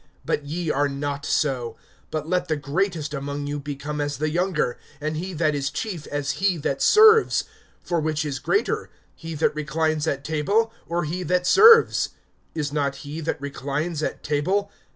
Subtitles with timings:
[0.27, 1.77] (26)But ye are not so;
[2.09, 6.07] but let the greatest among you become as the younger, and he that is chief
[6.07, 7.43] as he that serves.
[7.87, 12.09] (27)For which is greater, he that reclines at table, or he that serves?
[12.55, 14.71] Is not he that reclines at table?